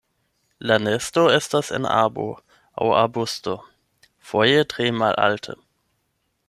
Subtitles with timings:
[0.69, 2.25] La nesto estas en arbo
[2.85, 3.57] aŭ arbusto,
[4.31, 5.61] foje tre malalte.